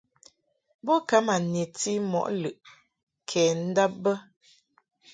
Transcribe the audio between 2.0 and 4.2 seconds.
mɔ lɨʼ kɛ ndab bə.